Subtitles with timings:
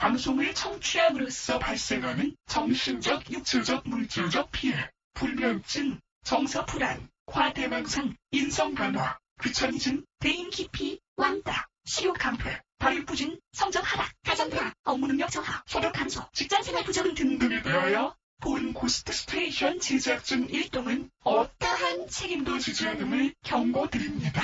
[0.00, 4.74] 방송을 청취함으로써 발생하는 정신적, 육체적, 물질적 피해,
[5.12, 13.80] 불면증, 정서 불안, 과대망상, 인성 변화, 귀차니즘, 대인 기피, 왕따, 식욕 감퇴, 발육 부진, 성적
[13.80, 19.12] 하락, 가정 불안, 업무 능력 저하, 소득 감소, 직장 생활 부적응 등등에 대하여 본 Ghost
[19.12, 24.42] Station 제작진 일동은 어떠한 책임도 지지 않음을 경고드립니다.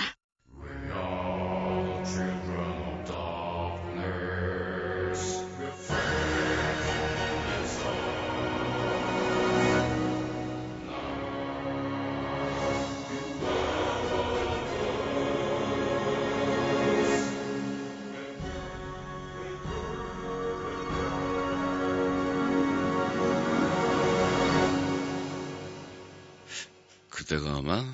[27.26, 27.84] 그때가 아마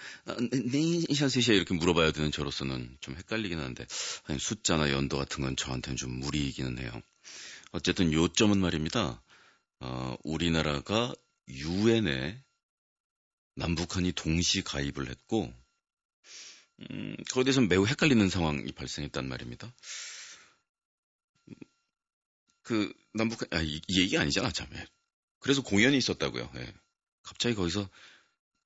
[0.71, 3.85] 네샷셋이야 이렇게 물어봐야 되는 저로서는 좀 헷갈리긴 하는데,
[4.39, 6.89] 숫자나 연도 같은 건 저한테는 좀 무리이기는 해요.
[7.73, 9.21] 어쨌든 요점은 말입니다.
[9.81, 11.13] 어, 우리나라가
[11.49, 12.41] 유엔에
[13.59, 15.53] 남북한이 동시 가입을 했고,
[16.79, 19.71] 음, 거기에 대해서 매우 헷갈리는 상황이 발생했단 말입니다.
[22.63, 24.67] 그, 남북한, 아, 이, 이 얘기 아니잖아, 참.
[24.75, 24.85] 예.
[25.39, 26.49] 그래서 공연이 있었다고요.
[26.55, 26.73] 예.
[27.21, 27.89] 갑자기 거기서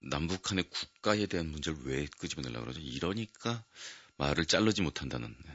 [0.01, 2.79] 남북한의 국가에 대한 문제를 왜 끄집어내려고 그러죠?
[2.81, 3.65] 이러니까
[4.17, 5.35] 말을 자르지 못한다는.
[5.47, 5.51] 예.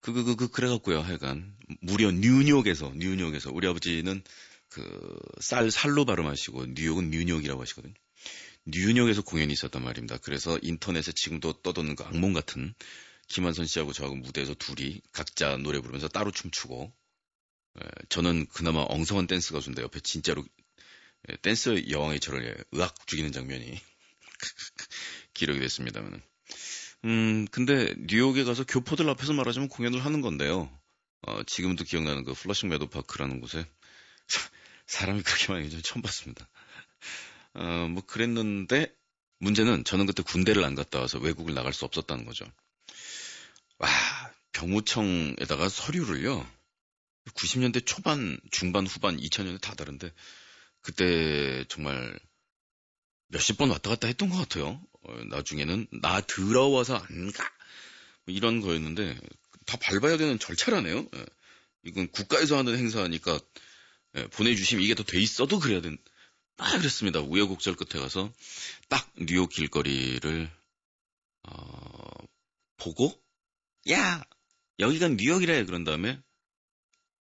[0.00, 1.54] 그, 그, 그, 그, 그래갖고요, 하여간.
[1.80, 4.22] 무려 뉴욕에서, 뉴욕에서, 우리 아버지는
[4.74, 7.94] 그, 쌀, 살로 발음하시고, 뉴욕은 뉴욕이라고 하시거든요.
[8.64, 10.18] 뉴욕에서 공연이 있었단 말입니다.
[10.18, 12.74] 그래서 인터넷에 지금도 떠도는 그 악몽 같은
[13.28, 16.92] 김완선 씨하고 저하고 무대에서 둘이 각자 노래 부르면서 따로 춤추고,
[17.80, 20.44] 에, 저는 그나마 엉성한 댄스 가수인데 옆에 진짜로
[21.28, 23.80] 에, 댄스 여왕이 저를 예, 확 죽이는 장면이
[25.34, 26.20] 기록이 됐습니다만.
[27.04, 30.68] 음, 근데 뉴욕에 가서 교포들 앞에서 말하자면 공연을 하는 건데요.
[31.26, 33.64] 어, 지금도 기억나는 그 플러싱 메도 파크라는 곳에
[34.86, 36.48] 사람이 그렇게 많이 좀 처음 봤습니다.
[37.54, 38.94] 어, 뭐 그랬는데
[39.38, 42.44] 문제는 저는 그때 군대를 안 갔다 와서 외국을 나갈 수 없었다는 거죠.
[43.78, 43.88] 와,
[44.52, 46.46] 병무청에다가 서류를요.
[47.34, 50.12] 90년대 초반, 중반, 후반, 2000년대 다 다른데
[50.82, 52.18] 그때 정말
[53.28, 54.80] 몇십 번 왔다 갔다 했던 것 같아요.
[55.02, 57.44] 어, 나중에는 나 들어와서 안 가.
[58.24, 59.18] 뭐 이런 거였는데
[59.66, 61.08] 다 밟아야 되는 절차라네요.
[61.14, 61.26] 예.
[61.84, 63.38] 이건 국가에서 하는 행사니까 예,
[64.30, 65.98] 보내주시면 이게 더 돼 있어도 그래야 된.
[66.56, 67.20] 딱 그랬습니다.
[67.20, 68.32] 우여곡절 끝에 가서
[68.88, 70.50] 딱 뉴욕 길거리를
[71.42, 72.26] 어,
[72.76, 73.20] 보고
[73.90, 74.24] 야
[74.78, 76.20] 여기가 뉴욕이래 그런 다음에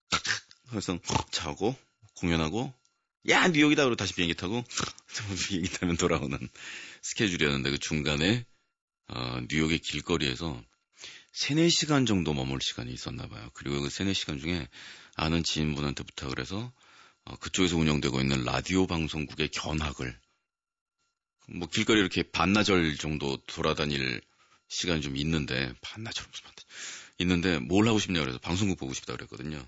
[0.10, 0.22] 딱
[0.70, 1.00] 그래서
[1.32, 1.76] 자고
[2.18, 2.74] 공연하고
[3.30, 4.64] 야 뉴욕이다 그러고 다시 비행기 타고
[5.50, 6.38] 비행기 타면 돌아오는
[7.02, 8.46] 스케줄이었는데 그 중간에
[9.08, 10.64] 어, 뉴욕의 길거리에서
[11.32, 13.50] 3, 4시간 정도 머물 시간이 있었나 봐요.
[13.54, 14.68] 그리고 그 3, 4시간 중에
[15.16, 16.72] 아는 지인분한테 부탁을 해서 어,
[17.40, 20.18] 그쪽에서 운영되고 있는 라디오 방송국의 견학을
[21.50, 24.22] 뭐 길거리 이렇게 반나절 정도 돌아다닐
[24.70, 26.66] 시간이 좀 있는데 반나절 무슨 반나절
[27.20, 29.64] 있는데 뭘 하고 싶냐 그래서 방송국 보고 싶다 그랬거든요.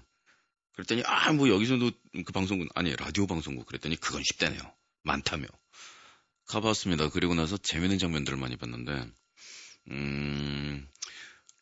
[0.73, 1.91] 그랬더니 아 뭐 여기서도
[2.25, 4.61] 그 방송국 아니 라디오 방송국 그랬더니 그건 쉽다네요.
[5.03, 5.45] 많다며.
[6.47, 7.09] 가봤습니다.
[7.09, 9.07] 그리고 나서 재미있는 장면들을 많이 봤는데
[9.91, 10.87] 음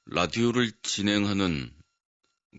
[0.05, 1.71] 라디오를 진행하는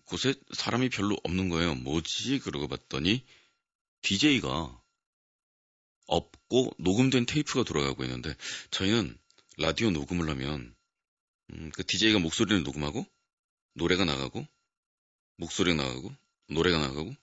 [0.07, 1.75] 곳에 사람이 별로 없는 거예요.
[1.75, 2.41] 뭐지?
[2.41, 3.25] 그러고 봤더니
[4.03, 4.81] DJ가
[6.07, 8.35] 없고 녹음된 테이프가 돌아가고 있는데
[8.71, 9.17] 저희는
[9.59, 10.75] 라디오 녹음을 하면
[11.53, 13.07] 음, 그 DJ가 목소리를 녹음하고
[13.75, 14.47] 노래가 나가고
[15.37, 16.15] 목소리가 나가고
[16.49, 17.15] 노래가 나가고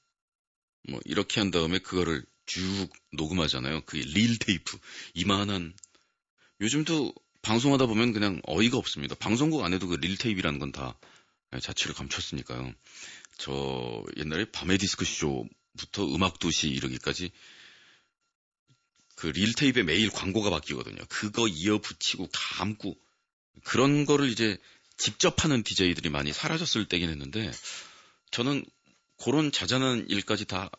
[0.89, 3.81] 뭐 이렇게 한 다음에 그거를 쭉 녹음하잖아요.
[3.81, 4.77] 그게 릴 테이프
[5.13, 5.73] 이만한
[6.59, 7.13] 요즘도
[7.43, 9.15] 방송하다 보면 그냥 어이가 없습니다.
[9.15, 10.97] 방송국 안에도 그 릴 테이프라는 건 다
[11.59, 12.73] 자취를 감췄으니까요.
[13.37, 17.31] 저 옛날에 밤의 디스크 쇼부터 음악 도시 이러기까지
[19.15, 21.03] 그 릴테이프에 매일 광고가 바뀌거든요.
[21.09, 22.95] 그거 이어 붙이고 감고
[23.63, 24.57] 그런 거를 이제
[24.97, 27.51] 직접 하는 디제이들이 많이 사라졌을 때긴 했는데
[28.31, 28.63] 저는
[29.17, 30.69] 그런 자잘한 일까지 다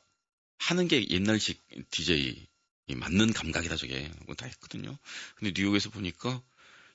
[0.59, 1.61] 하는 게 옛날식
[1.91, 2.47] 디제이
[2.89, 4.97] 맞는 감각이다 저게 다 했거든요.
[5.37, 6.43] 근데 뉴욕에서 보니까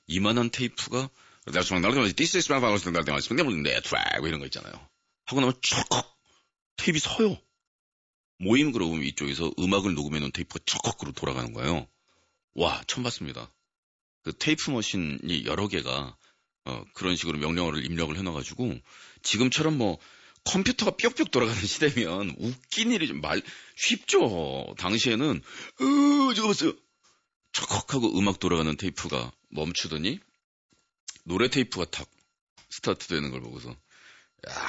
[0.06, 1.08] 이만한 테이프가
[1.50, 4.72] That's when 날도 This is my house 날도 말씀 내가 내 트랙 이런 거 있잖아요.
[5.24, 6.18] 하고 나면 척
[6.76, 7.38] 테이프 서요.
[8.38, 11.86] 모임 그룹 이쪽에서 음악을 녹음해 놓은 테이프가 척 거꾸로 돌아가는 거예요.
[12.54, 13.52] 와 처음 봤습니다.
[14.22, 16.16] 그 테이프 머신이 여러 개가
[16.64, 18.78] 어, 그런 식으로 명령어를 입력을 해놔가지고
[19.22, 19.98] 지금처럼 뭐
[20.44, 23.42] 컴퓨터가 뿅뿅 돌아가는 시대면 웃긴 일이 좀 말,
[23.76, 24.74] 쉽죠.
[24.78, 25.42] 당시에는,
[25.80, 26.72] 으, 저거 봤어요.
[27.52, 30.20] 척 하고 음악 돌아가는 테이프가 멈추더니,
[31.28, 32.10] 노래 테이프가 탁
[32.70, 34.68] 스타트 되는 걸 보고서, 야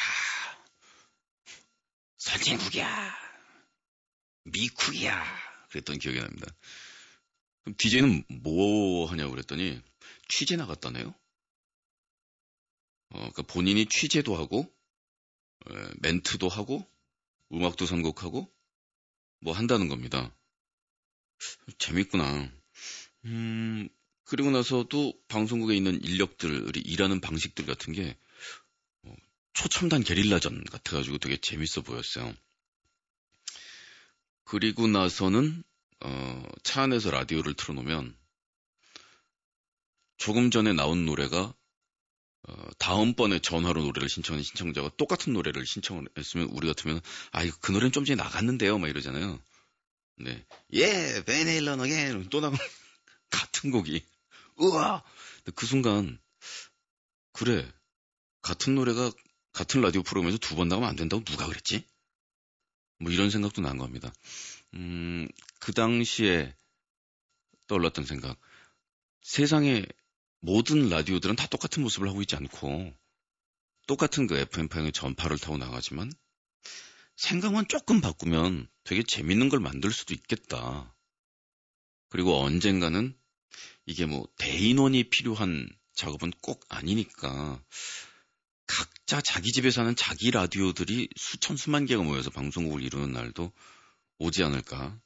[2.18, 3.16] 선진국이야.
[4.44, 5.24] 미국이야.
[5.70, 6.54] 그랬던 기억이 납니다.
[7.64, 9.82] 그럼 DJ는 뭐 하냐고 그랬더니,
[10.28, 11.08] 취재 나갔다네요.
[13.12, 14.70] 어, 그러니까 본인이 취재도 하고,
[15.70, 16.86] 에, 멘트도 하고,
[17.54, 18.54] 음악도 선곡하고,
[19.40, 20.36] 뭐 한다는 겁니다.
[21.78, 22.52] 재밌구나.
[23.26, 23.90] 음,
[24.30, 28.16] 그리고 나서도 방송국에 있는 인력들이 일하는 방식들 같은 게
[29.04, 29.16] 어,
[29.54, 32.32] 초첨단 게릴라전 같아가지고 되게 재밌어 보였어요.
[34.44, 35.64] 그리고 나서는
[36.02, 38.16] 어, 차 안에서 라디오를 틀어놓으면
[40.18, 41.56] 조금 전에 나온 노래가
[42.48, 47.02] 어, 다음번에 전화로 노래를 신청한 신청자가 똑같은 노래를 신청을 했으면 우리 같으면
[47.32, 49.42] 아 이거 그 노래는 좀 전에 나갔는데요 막 이러잖아요.
[50.18, 52.56] 네, 예, Van Halen again 또 나가
[53.32, 54.04] 같은 곡이
[54.60, 55.04] 우와.
[55.56, 56.20] 그 순간
[57.34, 57.68] 그래
[58.42, 59.12] 같은 노래가
[59.54, 61.86] 같은 라디오 프로그램에서 두 번 나가면 안 된다고 누가 그랬지?
[63.00, 64.12] 뭐 이런 생각도 난 겁니다.
[64.76, 65.28] 음,
[65.60, 66.54] 그 당시에
[67.68, 68.38] 떠올랐던 생각.
[69.22, 69.86] 세상에
[70.42, 72.94] 모든 라디오들은 다 똑같은 모습을 하고 있지 않고
[73.88, 76.12] 똑같은 그 FM파의 전파를 타고 나가지만
[77.16, 80.96] 생각만 조금 바꾸면 되게 재밌는 걸 만들 수도 있겠다.
[82.10, 83.19] 그리고 언젠가는
[83.90, 87.60] 이게 뭐 대인원이 필요한 작업은 꼭 아니니까
[88.68, 93.52] 각자 자기 집에 사는 자기 라디오들이 수천 수만 개가 모여서 방송국을 이루는 날도
[94.20, 95.02] 오지 않을까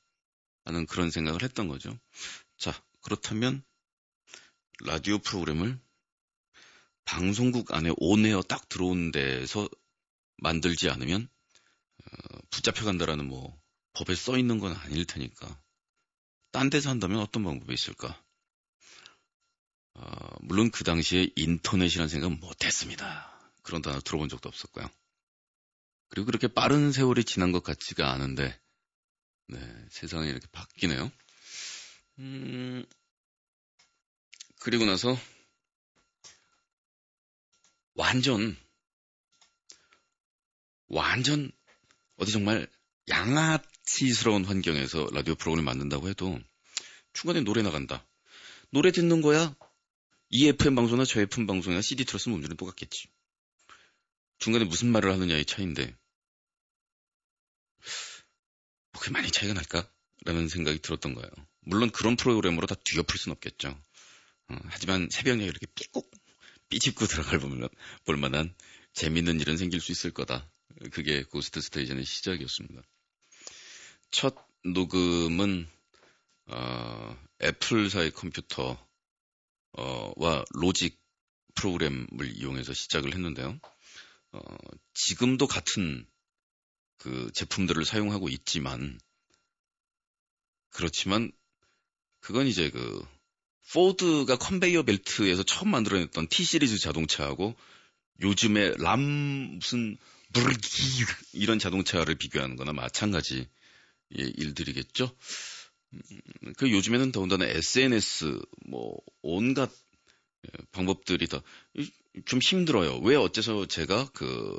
[0.66, 1.98] 하는 그런 생각을 했던 거죠.
[2.58, 3.64] 자, 그렇다면
[4.82, 5.80] 라디오 프로그램을
[7.06, 9.70] 방송국 안에 온에어 딱 들어오는 데서
[10.40, 11.30] 만들지 않으면
[12.04, 13.58] 어, 붙잡혀 간다라는 뭐
[13.94, 15.58] 법에 써 있는 건 아닐 테니까
[16.52, 18.22] 딴 데서 한다면 어떤 방법이 있을까?
[19.96, 23.32] 어, 물론 그 당시에 인터넷이라는 생각은 못했습니다.
[23.62, 24.90] 그런 단어 들어본 적도 없었고요.
[26.10, 28.60] 그리고 그렇게 빠른 세월이 지난 것 같지가 않은데
[29.48, 31.12] 네, 세상이 이렇게 바뀌네요.
[32.20, 32.86] 음,
[34.60, 35.18] 그리고 나서
[37.96, 38.56] 완전
[40.88, 41.52] 완전
[42.18, 42.68] 어디 정말
[43.10, 46.40] 양아치스러운 환경에서 라디오 프로그램 만든다고 해도
[47.14, 48.06] 중간에 노래 나간다.
[48.70, 49.56] 노래 듣는 거야.
[50.36, 53.08] 이 FM 방송이나 저 FM 방송이나 CD 틀었으면 음질은 똑같겠지.
[54.40, 55.96] 중간에 무슨 말을 하느냐의 차이인데
[58.92, 59.88] 뭐 그게 많이 차이가 날까?
[60.26, 61.30] 라는 생각이 들었던 거예요.
[61.60, 63.80] 물론 그런 프로그램으로 다 뒤엎을 순 없겠죠.
[64.48, 66.10] 어, 하지만 새벽에 이렇게 삐꼭
[66.70, 67.70] 삐집고 들어가 보면
[68.06, 68.56] 볼만한
[68.94, 70.50] 재밌는 일은 생길 수 있을 거다.
[70.94, 72.82] 그게 Ghost Station의 시작이었습니다.
[74.10, 75.70] 첫 녹음은
[76.48, 78.84] 어, 애플사의 컴퓨터
[79.74, 81.00] 와 Logic
[81.56, 83.60] 프로그램을 이용해서 시작을 했는데요.
[84.32, 84.40] 어,
[84.94, 86.06] 지금도 같은
[86.98, 89.00] 그 제품들을 사용하고 있지만
[90.72, 91.32] 그렇지만
[92.20, 93.06] 그건 이제 그
[93.72, 97.56] 포드가 컨베이어 벨트에서 처음 만들어냈던 T 시리즈 자동차하고
[98.22, 99.98] 요즘에 람 무슨
[100.34, 103.48] 브르기 이런 자동차를 비교하는 거나 마찬가지
[104.10, 105.16] 일들이겠죠.
[105.94, 109.72] 음, 그 요즘에는 더군다나 SNS 뭐 온갖
[110.72, 111.42] 방법들이 다
[112.26, 113.00] 좀 힘들어요.
[113.00, 114.56] 왜 어째서 제가 그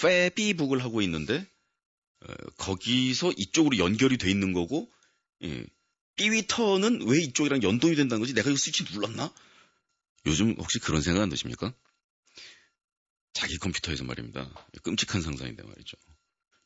[0.00, 1.46] 페비북을 하고 있는데
[2.58, 4.90] 거기서 이쪽으로 연결이 돼 있는 거고
[5.44, 5.64] 예,
[6.16, 8.34] 삐위터는 왜 이쪽이랑 연동이 된다는 거지?
[8.34, 9.32] 내가 이거 스위치 눌렀나?
[10.26, 11.74] 요즘 혹시 그런 생각 안 드십니까?
[13.32, 14.52] 자기 컴퓨터에서 말입니다.
[14.82, 15.96] 끔찍한 상상인데 말이죠.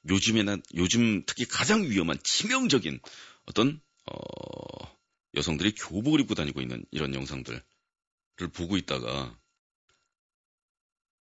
[0.08, 3.00] 요즘에는 요즘 특히 가장 위험한 치명적인
[3.46, 3.80] 어떤
[4.12, 4.96] 어,
[5.34, 7.62] 여성들이 교복을 입고 다니고 있는 이런 영상들을
[8.52, 9.38] 보고 있다가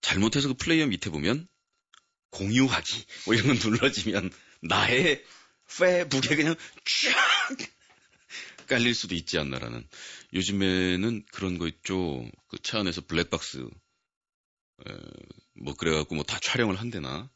[0.01, 1.47] 잘못해서 그 플레이어 밑에 보면
[2.31, 4.31] 공유하기 뭐 이런 거 눌러지면
[4.63, 5.25] 나의
[5.79, 7.59] 페북에 그냥 쫙
[8.67, 9.87] 깔릴 수도 있지 않나라는.
[10.33, 12.25] 요즘에는 그런 거 있죠.
[12.49, 14.97] 그 차 안에서 블랙박스 에,
[15.55, 17.31] 뭐 그래갖고 뭐 다 촬영을 한대나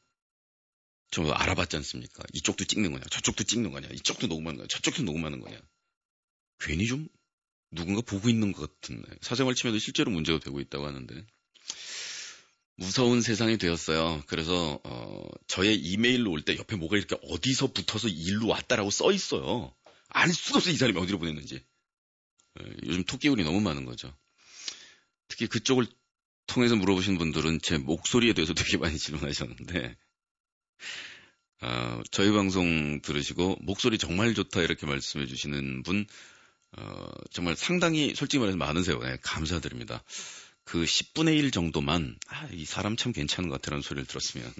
[1.10, 5.58] 좀 알아봤지 않습니까 이쪽도 찍는 거냐 저쪽도 찍는 거냐 이쪽도 녹음하는 거냐 저쪽도 녹음하는 거냐
[6.60, 7.08] 괜히 좀
[7.70, 11.26] 누군가 보고 있는 것 같은 사생활 침해도 실제로 문제가 되고 있다고 하는데
[12.76, 14.24] 무서운 세상이 되었어요.
[14.26, 19.72] 그래서 어, 저의 이메일로 올 때 옆에 뭐가 이렇게 어디서 붙어서 일로 왔다라고 써 있어요.
[20.08, 21.62] 알 수도 없어 이 사람이 어디로 보냈는지.
[22.60, 24.16] 예, 요즘 토끼운이 너무 많은 거죠.
[25.28, 25.86] 특히 그쪽을
[26.46, 29.96] 통해서 물어보신 분들은 제 목소리에 대해서 되게 많이 질문하셨는데
[31.62, 36.06] 어, 저희 방송 들으시고 목소리 정말 좋다 이렇게 말씀해 주시는 분
[36.76, 38.98] 어, 정말 상당히 솔직히 말해서 많으세요.
[38.98, 40.02] 네, 감사드립니다.
[40.64, 44.52] 그 10분의 1 정도만 아, 이 사람 참 괜찮은 것 같다는 소리를 들었으면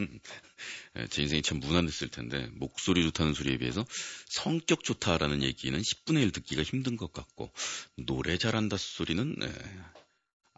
[0.94, 3.84] 네, 제 인생이 참 무난했을 텐데 목소리 좋다는 소리에 비해서
[4.26, 7.50] 성격 좋다라는 얘기는 10분의 1 듣기가 힘든 것 같고
[7.96, 9.52] 노래 잘한다 소리는 네,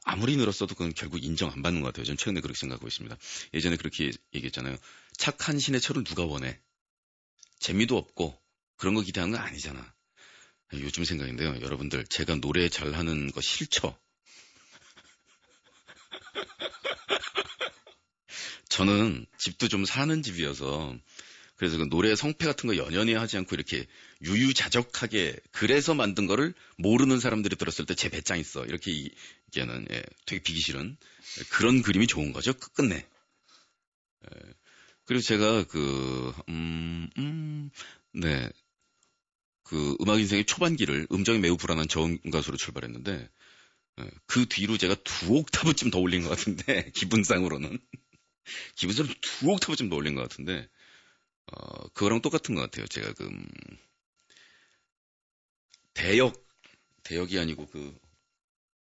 [0.07, 2.05] 아무리 늘었어도 그건 결국 인정 안 받는 것 같아요.
[2.05, 3.17] 저는 최근에 그렇게 생각하고 있습니다.
[3.55, 4.77] 예전에 그렇게 얘기했잖아요.
[5.19, 6.61] 착한 신의 철을 누가 원해?
[7.59, 8.41] 재미도 없고
[8.77, 9.95] 그런 거 기대하는 건 아니잖아.
[10.75, 11.61] 요즘 생각인데요.
[11.61, 13.99] 여러분들 제가 노래 잘하는 거 싫죠?
[18.69, 20.97] 저는 집도 좀 사는 집이어서
[21.57, 23.87] 그래서 그 노래 성패 같은 거 연연히 하지 않고 이렇게
[24.23, 28.65] 유유자적하게 그래서 만든 거를 모르는 사람들이 들었을 때 제 배짱 있어.
[28.67, 29.11] 이렇게
[29.49, 30.97] 얘기하는 예, 되게 비기 싫은
[31.51, 32.53] 그런 그림이 좋은 거죠.
[32.53, 32.97] 끝끝내.
[34.25, 34.41] 예,
[35.05, 37.71] 그리고 제가 그 음, 음,
[38.13, 38.51] 네.
[39.65, 43.29] 그 음악 인생의 초반기를 음정이 매우 불안한 저음 가수로 출발했는데
[44.01, 47.79] 예, 그 뒤로 제가 두 옥타브쯤 더 올린 것 같은데 기분상으로는.
[48.77, 50.69] 기분상으로 두 옥타브쯤 더 올린 것 같은데
[51.53, 52.87] 어, 그거랑 똑같은 것 같아요.
[52.87, 53.47] 제가 그, 음,
[55.95, 56.47] 대역,
[57.05, 57.97] 대역이 아니고 그,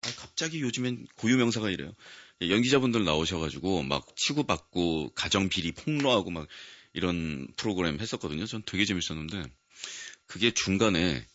[0.01, 1.93] 아, 갑자기 요즘엔 고유명사가 이래요.
[2.41, 6.47] 연기자분들 나오셔가지고 막 치고받고 가정비리 폭로하고 막
[6.93, 8.45] 이런 프로그램 했었거든요.
[8.45, 9.43] 전 되게 재밌었는데
[10.27, 11.25] 그게 중간에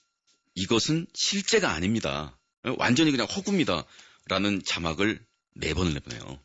[0.54, 2.38] 이것은 실제가 아닙니다.
[2.78, 3.84] 완전히 그냥 허구입니다.
[4.26, 6.40] 라는 자막을 네 번을 내보내요.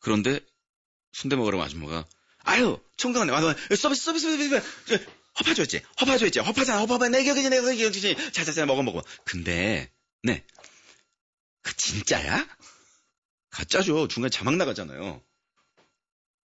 [0.00, 0.40] 그런데
[1.12, 2.04] 순대 먹으러 아줌마가
[2.44, 3.32] 아유, 청강하네.
[3.32, 4.48] 와서 서비스, 서비스, 서비스,
[4.86, 5.06] 서비스.
[5.40, 5.80] 허파 줬지?
[6.00, 6.38] 허파 줬지?
[6.40, 7.08] 허파잖아, 허파봐.
[7.08, 8.32] 내 격이지, 내 격이지.
[8.32, 9.02] 자 자 자, 먹어, 먹어.
[9.24, 9.90] 근데,
[10.22, 10.44] 네.
[11.62, 12.46] 그 진짜야?
[13.50, 14.08] 가짜죠.
[14.08, 15.22] 중간에 자막 나가잖아요.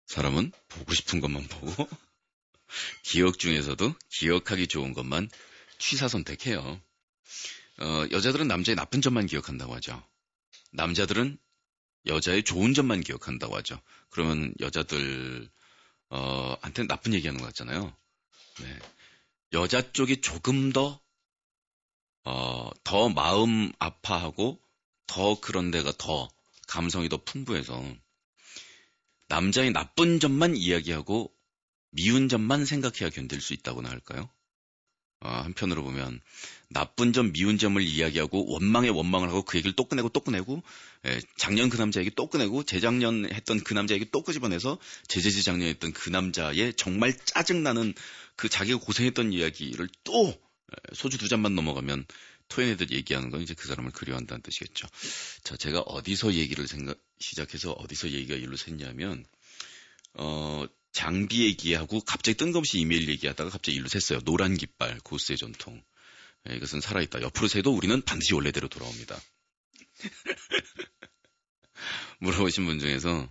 [0.06, 1.88] 사람은 보고 싶은 것만 보고,
[3.04, 5.30] 기억 중에서도 기억하기 좋은 것만
[5.78, 6.80] 취사 선택해요.
[7.78, 10.02] 어, 여자들은 남자의 나쁜 점만 기억한다고 하죠.
[10.72, 11.38] 남자들은
[12.06, 13.80] 여자의 좋은 점만 기억한다고 하죠.
[14.10, 15.48] 그러면 여자들
[16.14, 17.92] 어, 한테는 나쁜 얘기하는 것 같잖아요.
[18.60, 18.78] 네.
[19.52, 21.00] 여자 쪽이 조금 더,
[22.22, 24.60] 어, 더 마음 아파하고
[25.08, 26.28] 더 그런 데가 더
[26.68, 27.82] 감성이 더 풍부해서
[29.26, 31.34] 남자의 나쁜 점만 이야기하고
[31.90, 34.30] 미운 점만 생각해야 견딜 수 있다고나 할까요?
[35.24, 36.20] 어, 한편으로 보면
[36.68, 40.62] 나쁜 점, 미운 점을 이야기하고 원망에 원망을 하고 그 얘기를 또 꺼내고 또 꺼내고
[41.06, 44.78] 예, 작년 그 남자 얘기 또 꺼내고 재작년 했던 그 남자 얘기 또 끄집어내서
[45.08, 47.94] 재재재작년 했던 그 남자의 정말 짜증나는
[48.36, 52.04] 그 자기가 고생했던 이야기를 또 예, 소주 두 잔만 넘어가면
[52.48, 54.86] 토해내듯 얘기하는 건 이제 그 사람을 그리워한다는 뜻이겠죠.
[55.42, 59.24] 자, 제가 어디서 얘기를 생각, 시작해서 어디서 얘기가 일로 샜냐면,
[60.12, 64.24] 어, 장비 얘기하고 갑자기 뜬금없이 이메일 얘기하다가 갑자기 일로 샜어요.
[64.24, 65.82] 노란 깃발, 고스의 전통.
[66.48, 67.20] 예, 이것은 살아있다.
[67.20, 69.20] 옆으로 새도 우리는 반드시 원래대로 돌아옵니다.
[72.20, 73.28] 물어보신 분 중에서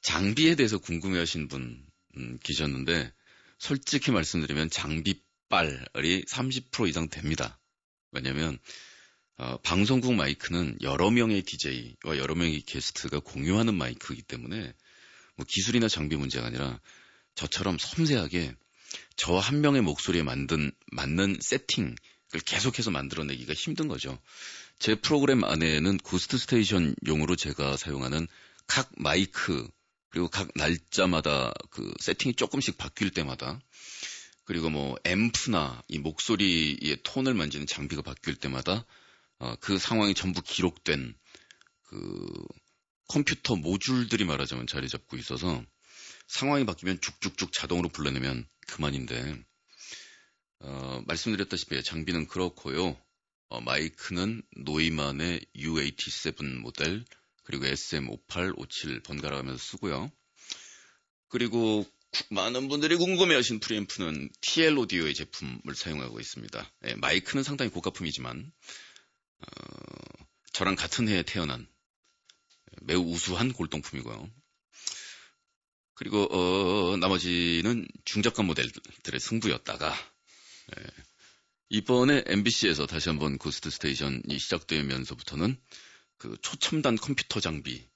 [0.00, 1.86] 장비에 대해서 궁금해 하신 분
[2.16, 3.12] 음, 계셨는데
[3.58, 7.60] 솔직히 말씀드리면 장비빨이 30% 이상 됩니다.
[8.12, 8.58] 왜냐하면
[9.36, 14.72] 어, 방송국 마이크는 여러 명의 DJ와 여러 명의 게스트가 공유하는 마이크이기 때문에
[15.36, 16.80] 뭐 기술이나 장비 문제가 아니라
[17.34, 18.54] 저처럼 섬세하게
[19.16, 21.94] 저 한 명의 목소리에 만든 맞는 세팅을
[22.44, 24.18] 계속해서 만들어내기가 힘든 거죠.
[24.78, 28.26] 제 프로그램 안에는 구스트 스테이션용으로 제가 사용하는
[28.66, 29.68] 각 마이크
[30.10, 33.60] 그리고 각 날짜마다 그 세팅이 조금씩 바뀔 때마다
[34.44, 38.84] 그리고 뭐 앰프나 이 목소리의 톤을 만지는 장비가 바뀔 때마다
[39.38, 41.14] 어, 그 상황이 전부 기록된
[41.84, 42.28] 그
[43.08, 45.64] 컴퓨터 모듈들이 말하자면 자리 잡고 있어서
[46.28, 49.42] 상황이 바뀌면 쭉쭉쭉 자동으로 불러내면 그만인데
[50.60, 52.96] 어, 말씀드렸다시피 장비는 그렇고요.
[53.48, 57.04] 어, 마이크는 노이만의 U87 모델
[57.44, 60.10] 그리고 SM58, 57 번갈아 가면서 쓰고요.
[61.28, 61.84] 그리고
[62.30, 66.72] 많은 분들이 궁금해하신 프리앰프는 TL 오디오의 제품을 사용하고 있습니다.
[66.80, 68.52] 네, 마이크는 상당히 고가품이지만
[69.38, 71.66] 어, 저랑 같은 해에 태어난
[72.84, 74.30] 매우 우수한 골동품이고요.
[75.94, 79.94] 그리고 어, 나머지는 중저가 모델들의 승부였다가
[80.76, 80.84] 예,
[81.68, 85.56] 이번에 MBC에서 다시 한번 Ghost Station이 시작되면서부터는
[86.18, 87.86] 그 초첨단 컴퓨터 장비를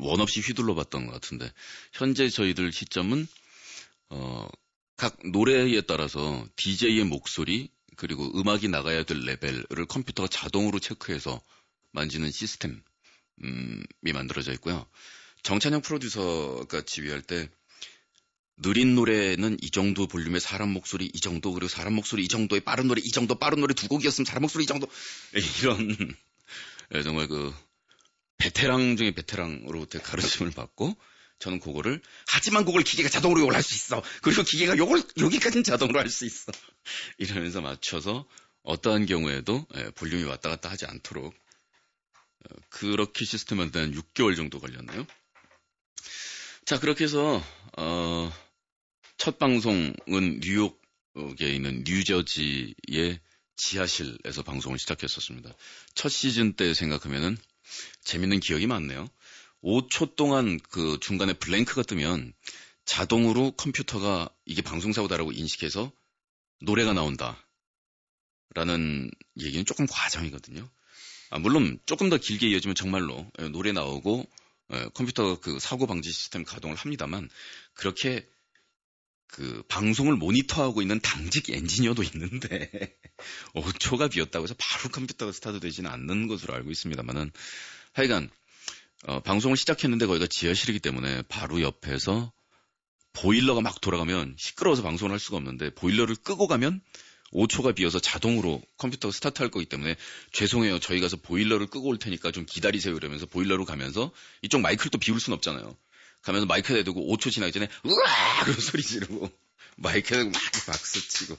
[0.00, 1.52] 원 없이 휘둘러 봤던 것 같은데
[1.92, 3.26] 현재 저희들 시스템은
[4.10, 4.48] 어,
[4.96, 11.42] 각 노래에 따라서 DJ의 목소리 그리고 음악이 나가야 될 레벨을 컴퓨터가 자동으로 체크해서
[11.92, 12.82] 만지는 시스템
[13.42, 14.86] 이 만들어져 있고요.
[15.42, 17.48] 정찬영 프로듀서가 지휘할 때
[18.62, 22.88] 느린 노래는 이 정도 볼륨의 사람 목소리 이 정도 그리고 사람 목소리 이 정도의 빠른
[22.88, 24.86] 노래 이 정도 빠른 노래 두 곡이었으면 사람 목소리 이 정도.
[25.62, 26.14] 이런
[26.94, 27.54] 예, 정말 그
[28.36, 30.96] 베테랑 중에 베테랑으로부터 가르침을 받고
[31.38, 34.02] 저는 그거를 하지만 그걸 기계가 자동으로 요걸 할 수 있어.
[34.20, 36.52] 그리고 기계가 요걸 여기까지는 자동으로 할 수 있어.
[37.16, 38.28] 이러면서 맞춰서
[38.62, 41.39] 어떠한 경우에도 예, 볼륨이 왔다 갔다 하지 않도록 어,
[42.68, 45.06] 그렇게 시스템 만드는 6개월 정도 걸렸나요?
[46.64, 47.42] 자 그렇게 해서
[47.76, 48.32] 어,
[49.16, 53.20] 첫 방송은 뉴욕에 있는 뉴저지의
[53.56, 55.52] 지하실에서 방송을 시작했었습니다.
[55.94, 57.36] 첫 시즌 때 생각하면은
[58.02, 59.08] 재밌는 기억이 많네요.
[59.62, 62.32] 5초 동안 그 중간에 블랭크가 뜨면
[62.86, 65.92] 자동으로 컴퓨터가 이게 방송사고다라고 인식해서
[66.60, 67.46] 노래가 나온다.
[68.54, 70.68] 라는 얘기는 조금 과장이거든요.
[71.30, 74.28] 아, 물론 조금 더 길게 이어지면 정말로 예, 노래 나오고
[74.72, 77.30] 예, 컴퓨터가 그 사고 방지 시스템 가동을 합니다만
[77.74, 78.28] 그렇게
[79.28, 82.70] 그 방송을 모니터하고 있는 당직 엔지니어도 있는데
[83.54, 87.30] 5초가 비었다고 해서 바로 컴퓨터가 스타트 되지는 않는 것으로 알고 있습니다만은
[87.92, 88.28] 하여간
[89.04, 92.32] 어, 방송을 시작했는데 거기가 지하실이기 때문에 바로 옆에서
[93.12, 96.80] 보일러가 막 돌아가면 시끄러워서 방송을 할 수가 없는데 보일러를 끄고 가면
[97.32, 99.96] 5초가 비어서 자동으로 컴퓨터가 스타트할 거기 때문에
[100.32, 100.80] 죄송해요.
[100.80, 102.94] 저희 가서 보일러를 끄고 올 테니까 좀 기다리세요.
[102.96, 104.10] 이러면서 보일러로 가면서
[104.42, 105.76] 이쪽 마이크를 또 비울 순 없잖아요.
[106.22, 108.44] 가면서 마이크에 대고 5초 지나기 전에 으아!
[108.44, 109.30] 그런 소리 지르고
[109.76, 111.38] 마이크에 대고 막 박수 치고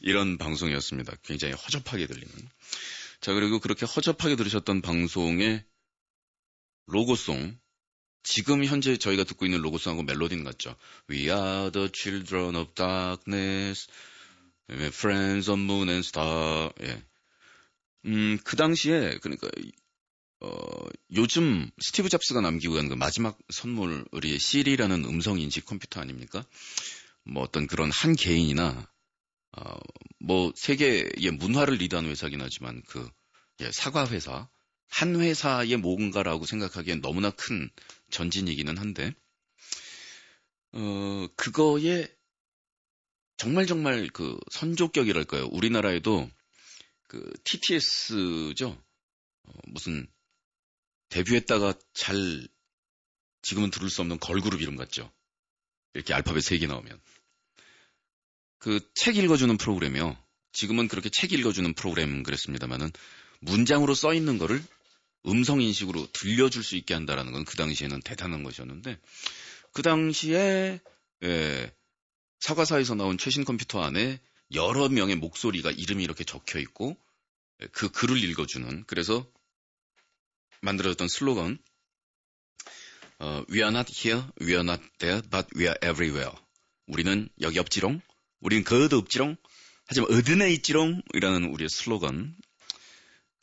[0.00, 1.16] 이런 방송이었습니다.
[1.24, 2.30] 굉장히 허접하게 들리는.
[3.20, 5.64] 자 그리고 그렇게 허접하게 들으셨던 방송의
[6.86, 7.58] 로고송
[8.22, 10.76] 지금 현재 저희가 듣고 있는 로고송하고 멜로디는 같죠.
[11.10, 13.88] We are the children of darkness.
[14.68, 16.72] Friends of Moon and Star.
[16.82, 17.02] 예.
[18.06, 19.48] 음, 그 당시에 그러니까
[20.40, 20.50] 어,
[21.14, 26.44] 요즘 스티브 잡스가 남기고 간 그 마지막 선물이 시리라는 음성 인식 컴퓨터 아닙니까?
[27.24, 28.88] 뭐 어떤 그런 한 개인이나
[29.58, 29.78] 어,
[30.20, 33.08] 뭐 세계의 문화를 리드하는 회사긴 하지만 그
[33.60, 34.48] 예, 사과 회사
[34.88, 37.70] 한 회사의 뭔가라고 생각하기엔 너무나 큰
[38.10, 39.12] 전진이기는 한데
[40.72, 42.08] 어, 그거에
[43.36, 45.46] 정말 정말 그 선조격이랄까요.
[45.52, 46.28] 우리나라에도
[47.08, 48.70] 그 TTS죠.
[48.70, 50.06] 어, 무슨
[51.10, 52.48] 데뷔했다가 잘
[53.42, 55.12] 지금은 들을 수 없는 걸그룹 이름 같죠.
[55.94, 57.00] 이렇게 알파벳 3개 나오면.
[58.58, 60.16] 그 책 읽어주는 프로그램이요.
[60.52, 62.90] 지금은 그렇게 책 읽어주는 프로그램 그랬습니다만은
[63.40, 64.62] 문장으로 써 있는 거를
[65.26, 68.98] 음성 인식으로 들려줄 수 있게 한다라는 건 그 당시에는 대단한 것이었는데
[69.72, 70.80] 그 당시에
[71.24, 71.72] 예,
[72.40, 74.20] 사과사에서 나온 최신 컴퓨터 안에
[74.52, 76.96] 여러 명의 목소리가 이름이 이렇게 적혀 있고
[77.72, 79.26] 그 글을 읽어주는 그래서
[80.60, 81.58] 만들어졌던 슬로건
[83.18, 86.32] 어, We are not here, we are not there, but we are everywhere.
[86.86, 88.00] 우리는 여기 없지롱,
[88.40, 89.36] 우리는 거도 없지롱,
[89.86, 92.36] 하지만 어디나 있지롱 이라는 우리의 슬로건.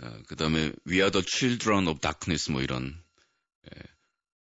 [0.04, 3.02] 어, 그 다음에 We are the children of darkness 뭐 이런
[3.66, 3.82] 예,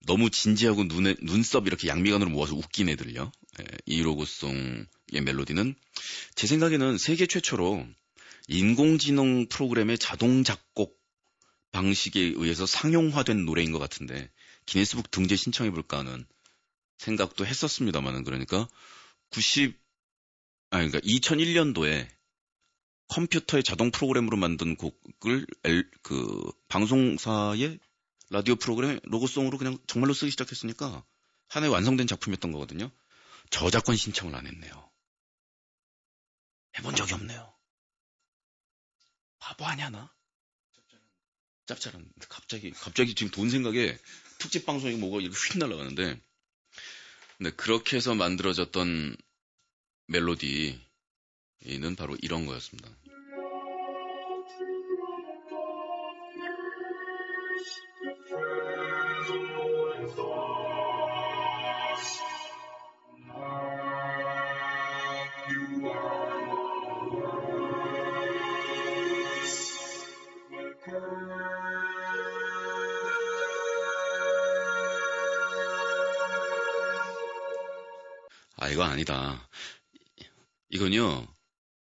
[0.08, 3.30] 너무 진지하고 눈에 눈썹 이렇게 양미간으로 모아서 웃긴 애들요.
[3.60, 4.86] 예, 이 로고송의
[5.22, 5.74] 멜로디는
[6.34, 7.86] 제 생각에는 세계 최초로
[8.48, 10.98] 인공지능 프로그램의 자동 작곡
[11.72, 14.30] 방식에 의해서 상용화된 노래인 것 같은데
[14.64, 16.24] 기네스북 등재 신청해 볼까 하는
[16.96, 18.66] 생각도 했었습니다만은 그러니까
[19.30, 19.78] 90
[20.70, 22.08] 아니 그러니까 2001년도에
[23.08, 27.78] 컴퓨터의 자동 프로그램으로 만든 곡을 엘, 그 방송사의
[28.30, 31.04] 라디오 프로그램 로고송으로 그냥 정말로 쓰기 시작했으니까
[31.48, 32.90] 하나의 완성된 작품이었던 거거든요.
[33.50, 34.90] 저작권 신청을 안 했네요.
[36.78, 37.54] 해본 적이 없네요.
[39.38, 40.12] 바보 아니야 나?
[41.66, 42.12] 짭짤한.
[42.28, 43.98] 갑자기 갑자기 지금 돈 생각에
[44.38, 46.20] 특집 방송이 뭐가 이렇게 휙 날아가는데,
[47.40, 49.16] 네 그렇게 해서 만들어졌던
[50.06, 50.78] 멜로디는
[51.96, 52.90] 바로 이런 거였습니다.
[78.68, 79.48] 아, 이거 아니다.
[80.68, 81.26] 이건요,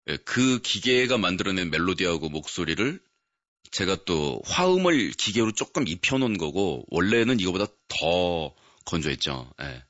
[0.10, 3.00] 예, 그 기계가 만들어낸 멜로디하고 목소리를
[3.70, 9.54] 제가 또 화음을 기계로 조금 입혀놓은 거고, 원래는 이거보다 더 건조했죠.
[9.62, 9.84] 예.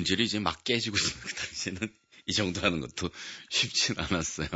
[0.00, 1.94] 음질이 이제 막 깨지고 있는 그 당시에는
[2.26, 3.10] 이 정도 하는 것도
[3.50, 4.48] 쉽진 않았어요.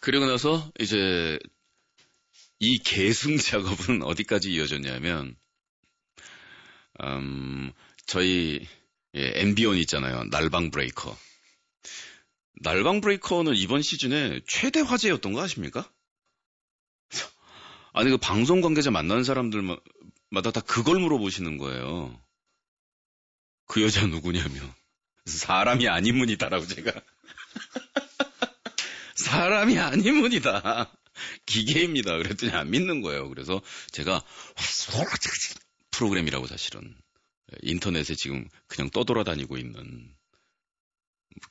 [0.00, 1.38] 그리고 나서 이제
[2.58, 5.36] 이 계승 작업은 어디까지 이어졌냐면,
[7.02, 7.72] 음,
[8.06, 8.66] 저희
[9.14, 10.24] 예, 엠비온 있잖아요.
[10.24, 11.16] 날방 브레이커.
[12.62, 15.90] 날방 브레이커는 이번 시즌에 최대 화제였던 거 아십니까?
[17.92, 22.16] 아니 그 방송 관계자 만나는 사람들마다 다 그걸 물어보시는 거예요.
[23.70, 24.60] 그 여자 누구냐며.
[25.26, 26.92] 사람이 아니무니다라고 제가.
[29.14, 30.92] 사람이 아니무니다.
[31.46, 32.16] 기계입니다.
[32.18, 33.28] 그랬더니 안 믿는 거예요.
[33.28, 34.24] 그래서 제가
[35.92, 36.96] 프로그램이라고 사실은
[37.62, 40.12] 인터넷에 지금 그냥 떠돌아다니고 있는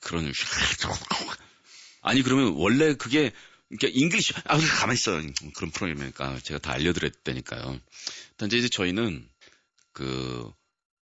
[0.01, 0.29] 그런
[2.01, 3.31] 아니 그러면 원래 그게
[3.69, 5.21] 그러니까 English 아 가만히 있어
[5.55, 7.79] 그런 프로그램이니까 제가 다 알려드렸다니까요.
[8.35, 9.29] 단지 이제 저희는
[9.93, 10.51] 그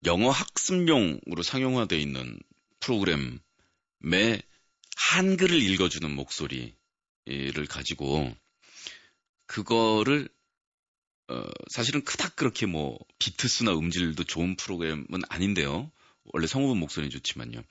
[0.05, 2.39] 영어 학습용으로 상용화되어 있는
[2.79, 4.41] 프로그램의
[4.95, 6.73] 한글을 읽어주는 목소리를
[7.69, 8.35] 가지고
[9.45, 10.29] 그거를
[11.29, 15.91] 어, 사실은 크닥 그렇게 뭐 비트수나 음질도 좋은 프로그램은 아닌데요.
[16.33, 17.61] 원래 성우분 목소리는 좋지만요.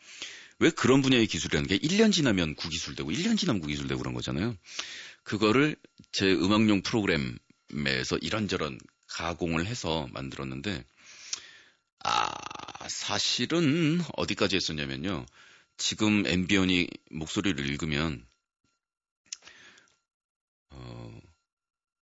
[0.59, 4.57] 왜 그런 분야의 기술이라는 게 1년 지나면 구기술되고 1년 지나면 구기술되고 그런 거잖아요.
[5.23, 5.77] 그거를
[6.12, 10.85] 제 음악용 프로그램에서 이런저런 가공을 해서 만들었는데
[12.09, 15.27] 아 사실은 어디까지 했었냐면요.
[15.77, 18.25] 지금 앰비언이 목소리를 읽으면
[20.71, 21.21] 어,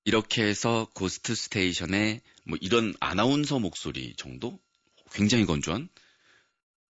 [0.03, 4.59] 이렇게 해서 Ghost Station의 뭐 이런 아나운서 목소리 정도
[5.13, 5.87] 굉장히 건조한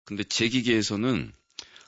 [0.05, 1.31] 근데 제 기계에서는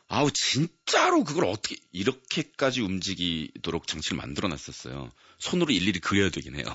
[0.08, 5.12] 아우 진짜로 그걸 어떻게 이렇게까지 움직이도록 장치를 만들어 놨었어요.
[5.40, 6.66] 손으로 일일이 그려야 되긴 해요.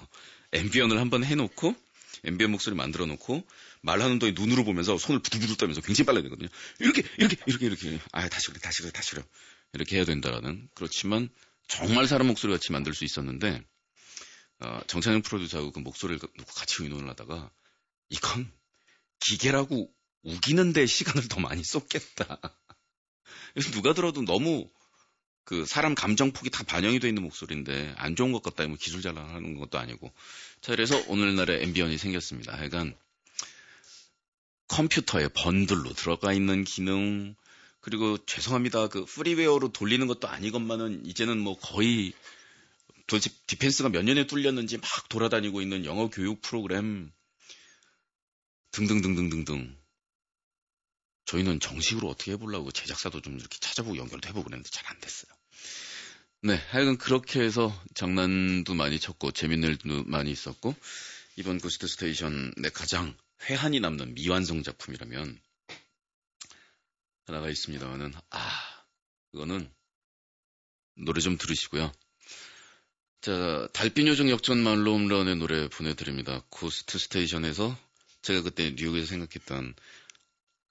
[0.52, 1.76] 앰비언을 한번 해놓고
[2.24, 3.46] 앰비언 목소리 만들어 놓고
[3.82, 6.48] 말하는 동안 눈으로 보면서 손을 부들부들 떨면서 굉장히 빨라야 되거든요.
[6.78, 9.24] 이렇게 이렇게 이렇게 이렇게 아 다시 그래 다시 그래 다시 그래
[9.72, 11.28] 이렇게 해야 된다라는 그렇지만
[11.68, 13.62] 정말 사람 목소리 같이 만들 수 있었는데
[14.60, 17.50] 어, 정찬영 프로듀서하고 그 목소리를 놓고 같이 의논을 하다가
[18.10, 18.52] 이건
[19.20, 19.90] 기계라고
[20.22, 22.40] 우기는데 시간을 더 많이 쏟겠다.
[23.54, 24.70] 그래서 누가 들어도 너무
[25.50, 28.64] 그 사람 감정 폭이 다 반영이 돼 있는 목소리인데 안 좋은 것 같다.
[28.68, 30.12] 뭐 기술 자랑하는 것도 아니고.
[30.60, 32.56] 자, 그래서 오늘날의 앰비언이 생겼습니다.
[32.56, 32.96] 하여간
[34.68, 37.34] 컴퓨터에 번들로 들어가 있는 기능
[37.80, 38.86] 그리고 죄송합니다.
[38.86, 42.12] 그 프리웨어로 돌리는 것도 아니건만은 이제는 뭐 거의
[43.08, 47.10] 도대체 defense가 몇 년에 뚫렸는지 막 돌아다니고 있는 영어 교육 프로그램
[48.70, 49.76] 등등등등등등
[51.24, 55.39] 저희는 정식으로 어떻게 해보려고 제작사도 좀 이렇게 찾아보고 연결도 해보고 그랬는데 잘 안 됐어요.
[56.42, 60.74] 네, 하여간 그렇게 해서 장난도 많이 쳤고 재밌는 일도 많이 있었고
[61.36, 65.38] 이번 Ghost Station의 가장 회한이 남는 미완성 작품이라면
[67.26, 68.84] 하나가 있습니다만은 아
[69.32, 69.70] 그거는
[70.94, 71.92] 노래 좀 들으시고요.
[73.20, 76.42] 자 달빛 요정 역전 말로 홈런의 노래 보내드립니다.
[76.48, 77.78] Ghost Station에서
[78.22, 79.74] 제가 그때 뉴욕에서 생각했던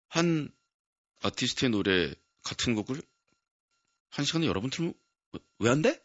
[0.07, 0.51] 한
[1.21, 2.99] 아티스트의 노래 같은 곡을
[4.09, 4.95] 한 시간에 여러 번 틀면
[5.59, 6.01] 왜 안 돼?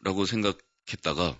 [0.00, 1.38] 라고 생각했다가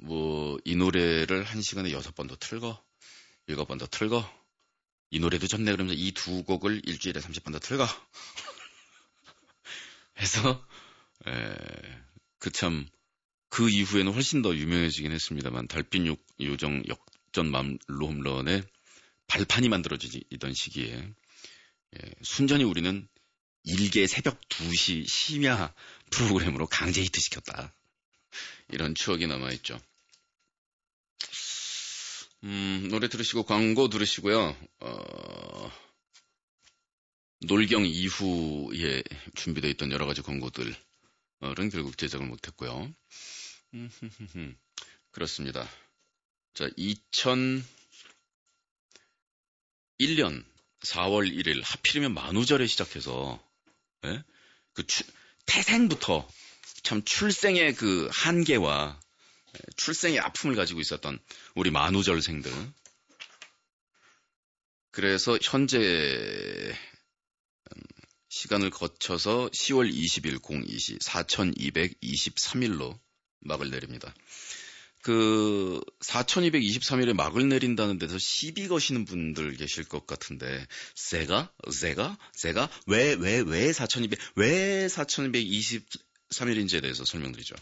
[0.00, 2.82] 뭐 이 노래를 한 시간에 여섯 번 더 틀거
[3.46, 4.24] 일곱 번 더 틀거
[5.10, 7.86] 이 노래도 좋네 그러면서 이 두 곡을 일주일에 30번 더 틀거
[10.18, 10.66] 해서
[12.38, 12.88] 그 참그
[13.48, 16.06] 그 이후에는 훨씬 더 유명해지긴 했습니다만 달빛
[16.40, 18.62] 요정 역전 맘로 홈런의
[19.26, 21.12] 발판이 만들어지던 시기에
[21.96, 23.08] 예, 순전히 우리는
[23.64, 25.74] 일개 새벽 2시 심야
[26.10, 27.74] 프로그램으로 강제 히트 시켰다.
[28.68, 29.80] 이런 추억이 남아있죠.
[32.44, 34.56] 음, 노래 들으시고 광고 들으시고요.
[34.80, 35.72] 어,
[37.40, 39.02] 놀경 이후에
[39.34, 40.74] 준비되어 있던 여러 가지 광고들은
[41.70, 42.92] 결국 제작을 못했고요.
[45.10, 45.68] 그렇습니다.
[46.54, 47.64] 자, 2000
[50.00, 50.44] 1년
[50.80, 53.38] 4월 1일 하필이면 만우절에 시작해서
[54.06, 54.22] 예?
[54.72, 55.04] 그 추,
[55.46, 56.28] 태생부터
[56.82, 59.00] 참 출생의 그 한계와
[59.54, 61.18] 예, 출생의 아픔을 가지고 있었던
[61.54, 62.52] 우리 만우절생들.
[64.92, 65.78] 그래서 현재
[67.76, 67.82] 음,
[68.28, 72.98] 시간을 거쳐서 10월 20일 02시 4223일로
[73.40, 74.14] 막을 내립니다.
[75.02, 81.50] 그 4223일에 막을 내린다는 데서 시비 거시는 분들 계실 것 같은데 세가?
[81.70, 82.18] 세가?
[82.34, 82.68] 세가?
[82.86, 87.54] 왜 왜 왜 4200 왜 4223일인지에 대해서 설명드리죠.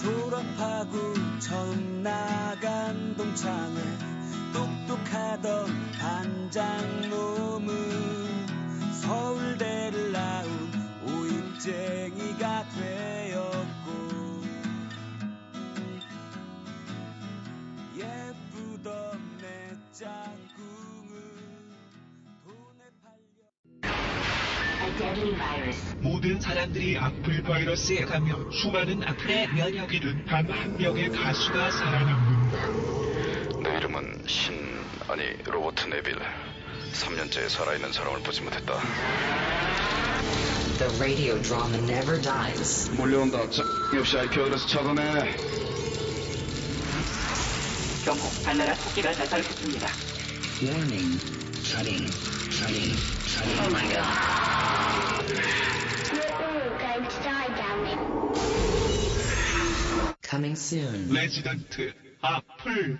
[0.00, 4.17] 졸업하고 처음 나간 동창회.
[4.52, 5.66] 똑똑하던
[5.98, 7.68] 반장 놈은
[8.92, 10.48] 서울대를 나온
[11.06, 14.42] 오입쟁이가 되었고
[17.96, 21.12] 예쁘던 내 짝꿍은
[22.44, 23.18] 돈에 팔려
[26.02, 32.97] 모든 사람들이 악플 바이러스에 감염 수많은 악플의 면역이 된 단 한 명의 가수가 살아남는다.
[34.28, 34.54] 신
[35.08, 36.18] 아니 로버트 네빌.
[36.92, 38.74] 3년째 살아있는 사람을 보지 못했다.
[40.78, 42.90] The radio drama never dies.
[42.90, 43.48] 몰려온다.
[43.50, 43.62] 자,
[43.96, 45.34] 역시 그래서 차단해.
[48.04, 49.88] 경고, 발나라 토끼가 자살했습니다.
[50.62, 51.20] Warning.
[51.64, 52.06] Shutting.
[52.52, 52.96] Shutting.
[53.26, 53.60] Shutting.
[53.60, 55.24] Oh my god.
[56.12, 58.04] We're all going to die down there.
[60.22, 61.08] Coming soon.
[61.12, 62.98] 레지던트 악플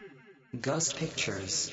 [0.50, 1.72] Ghost Pictures.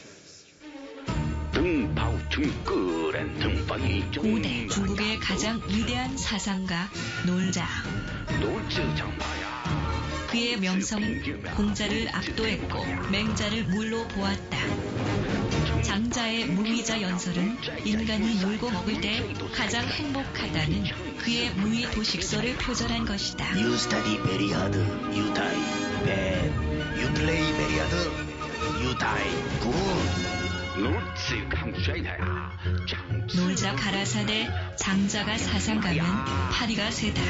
[4.17, 6.89] 5대 중국의 가장 위대한 사상가
[7.25, 7.65] 놀자.
[10.29, 14.57] 그의 명성은 공자를 압도했고 맹자를 물로 보았다.
[15.81, 23.55] 장자의 무의자 연설은 인간이 놀고 먹을 때 가장 행복하다는 그의 무의 도식설을 표절한 것이다.
[23.55, 24.77] You study very hard,
[25.17, 25.63] you die
[26.03, 26.51] bad.
[26.99, 28.24] You play very hard,
[29.61, 30.35] good.
[33.35, 36.05] 놀자 가라사대 장자가 사상 가면
[36.51, 37.21] 파리가 세다.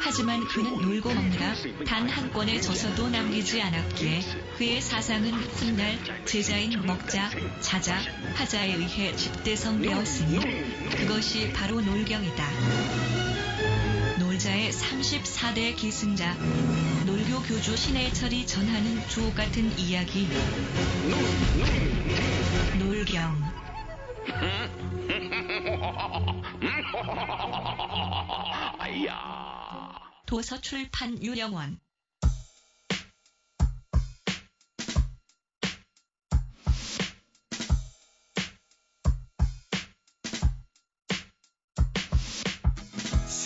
[0.00, 1.54] 하지만 그는 놀고 먹느라
[1.86, 4.20] 단 한 권의 저서도 남기지 않았기에
[4.58, 7.96] 그의 사상은 훗날 제자인 먹자, 자자,
[8.34, 10.40] 하자에 의해 집대성되었으니
[10.96, 13.31] 그것이 바로 놀경이다.
[14.52, 16.34] 놀자의 34대 기승자,
[17.06, 20.28] 놀교 교주 신해철이 전하는 주옥 같은 이야기.
[22.78, 23.42] 놀경.
[30.26, 31.78] 도서 출판 유령원.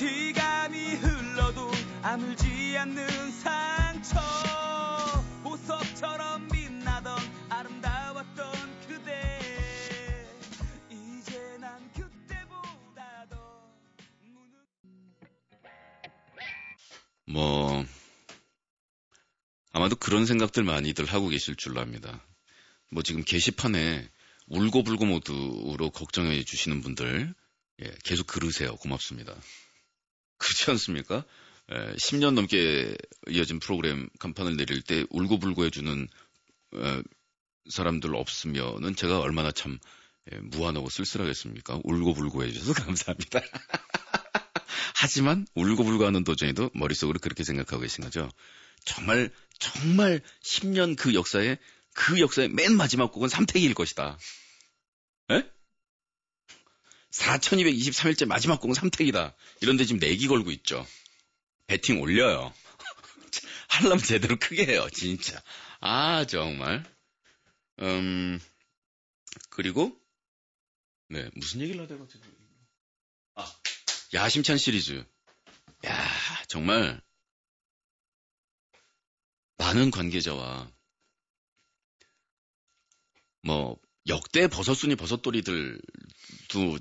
[0.06, 0.55] 흘러도
[2.08, 4.20] 아물지 않는 상처
[5.42, 9.40] 보석처럼 빛나던 아름다웠던 그대
[10.88, 13.72] 이제 난 그때보다 더
[17.24, 17.84] 뭐
[19.72, 22.24] 아마도 그런 생각들 많이들 하고 계실 줄로 압니다.
[22.92, 24.08] 뭐 지금 게시판에
[24.46, 27.34] 울고불고 모드로 걱정해 주시는 분들
[27.82, 28.76] 예, 계속 그러세요.
[28.76, 29.34] 고맙습니다.
[30.38, 31.24] 그렇지 않습니까?
[31.72, 32.96] 예, 10년 넘게
[33.28, 36.08] 이어진 프로그램 간판을 내릴 때 울고불고 해주는
[36.74, 37.02] 어,
[37.68, 39.78] 사람들 없으면은 제가 얼마나 참
[40.32, 41.80] 예, 무한하고 쓸쓸하겠습니까?
[41.84, 43.40] 울고불고 해주셔서 감사합니다.
[44.94, 48.30] 하지만 울고불고 하는 도중에도 머릿속으로 그렇게 생각하고 계신 거죠.
[48.84, 51.58] 정말 정말 10년 그 역사에
[51.92, 54.18] 그 역사의 맨 마지막 곡은 삼택일 것이다.
[55.32, 55.42] 에?
[57.10, 59.34] 4223일째 마지막 곡은 삼택이다.
[59.60, 60.86] 이런데 지금 내기 걸고 있죠.
[61.66, 62.52] 배팅 올려요.
[63.68, 65.42] 하려면 제대로 크게 해요, 진짜.
[65.80, 66.84] 아, 정말.
[67.80, 68.40] 음,
[69.50, 70.00] 그리고,
[71.08, 72.34] 네, 무슨 얘기를 하다가 지금.
[73.34, 73.52] 아,
[74.14, 75.04] 야심찬 시리즈.
[75.86, 76.08] 야,
[76.48, 77.02] 정말,
[79.58, 80.72] 많은 관계자와,
[83.42, 85.80] 뭐, 역대 버섯순이 버섯돌이들도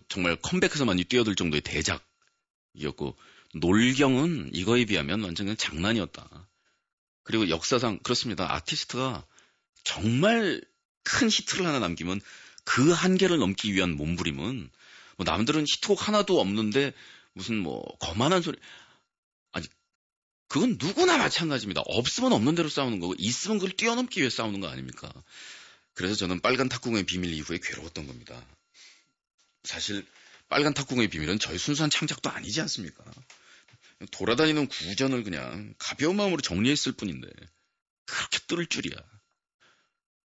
[0.08, 3.18] 정말 컴백해서 많이 뛰어들 정도의 대작이었고,
[3.56, 6.48] 놀경은 이거에 비하면 완전 그냥 장난이었다.
[7.24, 8.54] 그리고 역사상, 그렇습니다.
[8.54, 9.26] 아티스트가
[9.84, 10.62] 정말
[11.04, 12.20] 큰 히트를 하나 남기면
[12.66, 14.70] 그 한계를 넘기 위한 몸부림은
[15.18, 16.94] 뭐 남들은 히트곡 하나도 없는데
[17.34, 18.58] 무슨 뭐 거만한 소리
[19.52, 19.68] 아니
[20.48, 21.82] 그건 누구나 마찬가지입니다.
[21.86, 25.12] 없으면 없는 대로 싸우는 거고 있으면 그걸 뛰어넘기 위해 싸우는 거 아닙니까?
[25.94, 28.46] 그래서 저는 빨간 탁구공의 비밀 이후에 괴로웠던 겁니다.
[29.64, 30.06] 사실
[30.50, 33.04] 빨간 탁구공의 비밀은 저희 순수한 창작도 아니지 않습니까?
[34.12, 37.28] 돌아다니는 구전을 그냥 가벼운 마음으로 정리했을 뿐인데
[38.06, 38.96] 그렇게 뜰 줄이야.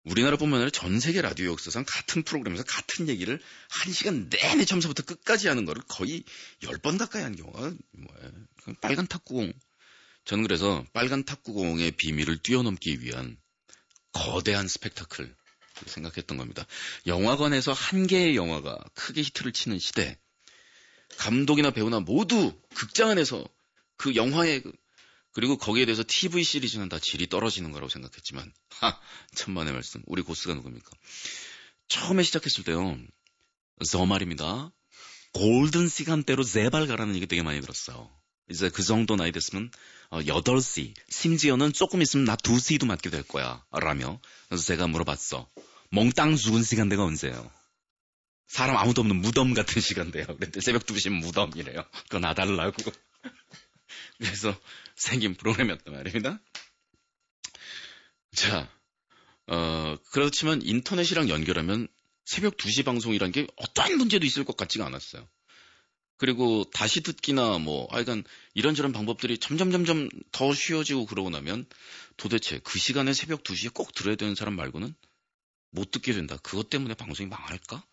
[0.03, 5.47] 우리나라뿐만 아니라 전 세계 라디오 역사상 같은 프로그램에서 같은 얘기를 한 시간 내내 처음부터 끝까지
[5.49, 6.23] 하는 거를 거의
[6.61, 7.59] 10번 가까이 한 경우가
[7.91, 8.31] 뭐야.
[8.81, 9.51] 빨간 탁구공.
[10.23, 13.37] 저는 그래서 빨간 탁구공의 비밀을 뛰어넘기 위한
[14.13, 15.35] 거대한 스펙타클
[15.85, 16.65] 생각했던 겁니다.
[17.05, 20.17] 영화관에서 한 개의 영화가 크게 히트를 치는 시대.
[21.17, 23.47] 감독이나 배우나 모두 극장 안에서
[23.97, 24.71] 그 영화의 그-
[25.33, 28.99] 그리고 거기에 대해서 TV 시리즈는 다 질이 떨어지는 거라고 생각했지만 하
[29.35, 30.01] 천만의 말씀.
[30.07, 30.89] 우리 고스가 누굽니까?
[31.87, 32.97] 처음에 시작했을 때요.
[33.87, 34.71] 저 말입니다.
[35.33, 38.09] 골든 시간대로 제발 가라는 얘기 되게 많이 들었어요.
[38.49, 39.69] 이제 그 정도 나이 됐으면
[40.09, 44.19] 어, 8시 심지어는 조금 있으면 나 2시도 맞게 될 거야 라며.
[44.47, 45.47] 그래서 제가 물어봤어.
[45.91, 47.51] 몽땅 죽은 시간대가 언제예요?
[48.47, 50.25] 사람 아무도 없는 무덤 같은 시간대요.
[50.25, 51.83] 그랬더니 새벽 2시면 무덤이래요.
[52.03, 52.91] 그거 놔달라고.
[54.17, 54.59] 그래서
[54.95, 56.39] 생긴 프로그램이었단 말입니다.
[58.33, 58.69] 자,
[59.47, 61.87] 어, 그렇지만 인터넷이랑 연결하면
[62.25, 65.27] 새벽 2시 방송이란 게 어떠한 문제도 있을 것 같지가 않았어요.
[66.17, 68.23] 그리고 다시 듣기나 뭐, 하여간
[68.53, 71.65] 이런저런 방법들이 점점 점점 더 쉬워지고 그러고 나면
[72.17, 74.93] 도대체 그 시간에 새벽 2시에 꼭 들어야 되는 사람 말고는
[75.71, 76.37] 못 듣게 된다.
[76.41, 77.83] 그것 때문에 방송이 망할까?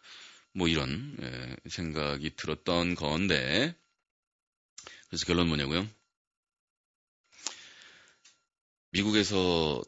[0.55, 3.77] 뭐 이런 예, 생각이 들었던 건데
[5.15, 5.89] 그래서 결론 뭐냐고요?
[8.91, 9.81] 미국에서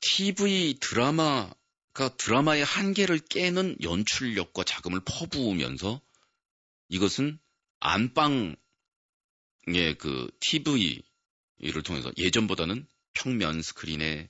[0.00, 6.02] TV 드라마가 드라마의 한계를 깨는 연출력과 자금을 퍼부으면서
[6.90, 7.38] 이것은
[7.80, 8.56] 안방의
[9.96, 14.28] 그 TV를 통해서 예전보다는 평면 스크린에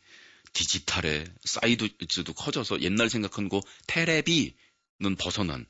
[0.52, 5.66] 디지털에 사이즈도 커져서 옛날 생각한 거 테레비는 벗어난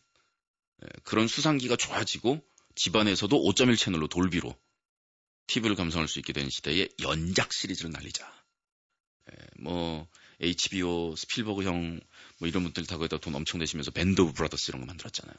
[0.82, 4.54] 예, 그런 수상기가 좋아지고 집안에서도 5.1 채널로 돌비로
[5.46, 8.30] TV를 감상할 수 있게 된 시대에 연작 시리즈를 날리자.
[9.32, 10.08] 예, 뭐
[10.40, 12.00] HBO, 스필버그 형,
[12.38, 15.34] 뭐 이런 분들 다 거기다 돈 엄청 내시면서 Band of Brothers 이런 거 만들었잖아요.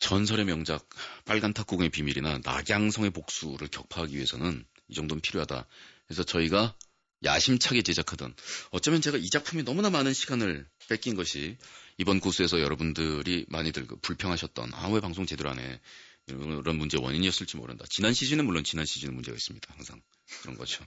[0.00, 0.88] 전설의 명작
[1.24, 5.66] 빨간 탁구공의 비밀이나 낙양성의 복수를 격파하기 위해서는 이 정도는 필요하다.
[6.06, 6.76] 그래서 저희가
[7.24, 8.34] 야심차게 제작하던
[8.70, 11.56] 어쩌면 제가 이 작품이 너무나 많은 시간을 뺏긴 것이
[11.98, 15.80] 이번 고수에서 여러분들이 많이들 그 불평하셨던 아 왜 방송 제대로 안 해?
[16.28, 17.84] 이런 문제 원인이었을지 모른다.
[17.88, 19.74] 지난 시즌은 물론 지난 시즌은 문제가 있습니다.
[19.74, 20.00] 항상
[20.42, 20.84] 그런 거죠.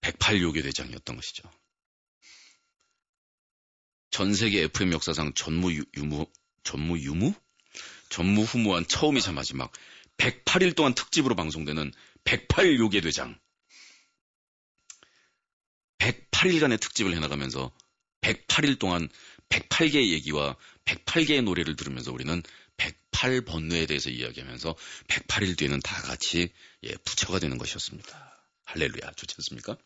[0.00, 1.50] 108요괴 대장이었던 것이죠.
[4.10, 6.26] 전 세계 FM 역사상 전무 유, 유무
[6.62, 7.34] 전무 유무
[8.08, 9.70] 전무후무한 처음이자 마지막
[10.16, 11.92] 108일 동안 특집으로 방송되는
[12.24, 13.38] 108요괴 대장.
[15.98, 17.72] 108일간의 특집을 해나가면서
[18.22, 19.08] 108일 동안
[19.48, 20.56] 108개의 얘기와
[20.88, 22.42] 108개의 노래를 들으면서 우리는
[22.78, 24.74] 108 번뇌에 대해서 이야기하면서
[25.08, 26.50] 108일 뒤에는 다 같이
[26.84, 28.42] 예, 부처가 되는 것이었습니다.
[28.64, 29.12] 할렐루야.
[29.12, 29.76] 좋지 않습니까?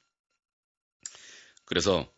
[1.64, 2.12] 그래서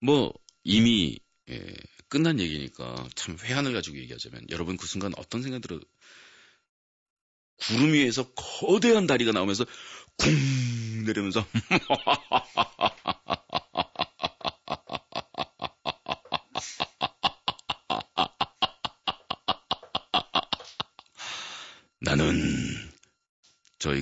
[0.00, 1.74] 뭐 이미 예,
[2.08, 5.80] 끝난 얘기니까 참 회한을 가지고 얘기하자면 여러분 그 순간 어떤 생각이 들어
[7.56, 9.64] 구름 위에서 거대한 다리가 나오면서
[10.16, 11.46] 쿵 내리면서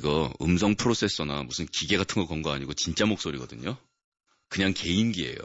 [0.08, 3.76] 이거 음성 프로세서나 무슨 기계 같은 거 건 거 아니고 진짜 목소리거든요.
[4.48, 5.36] 그냥 개인기예요.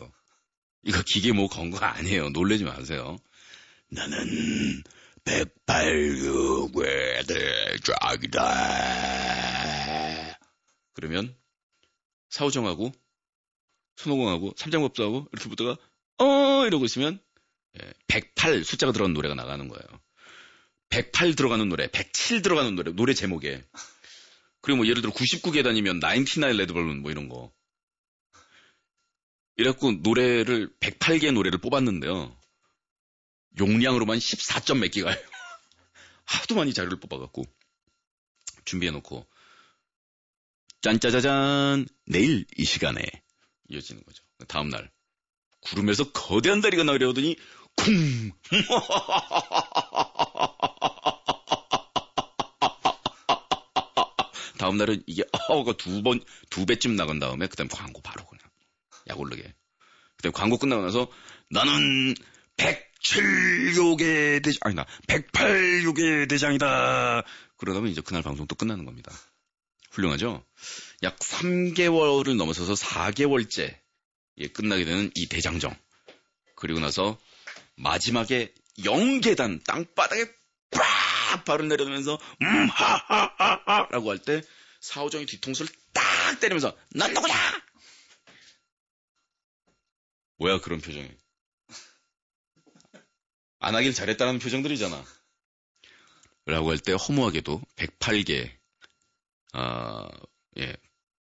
[0.84, 2.30] 이거 기계 뭐 건 거 아니에요.
[2.30, 3.18] 놀래지 마세요.
[3.90, 4.82] 나는
[5.26, 8.40] 186의 대장이다.
[10.94, 11.36] 그러면
[12.30, 12.94] 사우정하고
[13.98, 15.76] 손오공하고 삼장법사하고 이렇게 보다가
[16.20, 17.20] 어 이러고 있으면
[18.08, 19.84] 108 숫자가 들어간 노래가 나가는 거예요.
[20.90, 23.62] 108 들어가는 노래, 107 들어가는 노래, 노래 제목에.
[24.64, 27.54] 그리고 뭐 예를 들어 99계단이면 99 레드벌룬 뭐 이런 거.
[29.58, 32.36] 이래갖고 노래를 108개의 노래를 뽑았는데요.
[33.60, 35.20] 용량으로만 14점 몇 기가예요.
[36.26, 37.44] 하도 많이 자료를 뽑아갖고
[38.64, 39.28] 준비해놓고
[40.82, 43.04] 짠짜자잔 내일 이 시간에
[43.68, 44.24] 이어지는 거죠.
[44.48, 44.90] 다음 날
[45.60, 47.36] 구름에서 거대한 다리가 나려오더니
[47.76, 48.32] 쿵
[54.64, 58.44] 다음 날은 이게 어가 두 번 두 배쯤 나간 다음에 그다음 광고 바로 그냥
[59.10, 59.54] 약 오르게.
[60.18, 61.12] 그다음 광고 끝나고 나서
[61.50, 62.16] 나는
[62.56, 67.24] 107요괴 대장 아니 나 108요괴 대장이다.
[67.58, 69.12] 그러다면 이제 그날 방송 또 끝나는 겁니다.
[69.92, 70.46] 훌륭하죠?
[71.04, 73.76] 약 3개월을 넘어서서 4개월째
[74.38, 75.76] 예, 끝나게 되는 이 대장정.
[76.56, 77.20] 그리고 나서
[77.76, 80.32] 마지막에 0계단 땅바닥에
[81.34, 84.42] 빡 바로 내려오면서 음 하하하하 라고 할 때
[84.82, 86.04] 사오정이 뒤통수를 딱
[86.40, 87.34] 때리면서 넌 누구야?
[90.38, 91.10] 뭐야 그런 표정이
[93.60, 95.04] 안 하길 잘했다는 표정들이잖아.
[96.46, 98.52] 라고 할 때 허무하게도 108개
[99.54, 100.10] 아,
[100.58, 100.76] 예,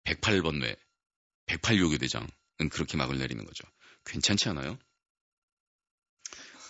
[0.03, 0.77] 108번뇌
[1.47, 3.63] 108요괴 대장은 그렇게 막을 내리는 거죠.
[4.05, 4.77] 괜찮지 않아요?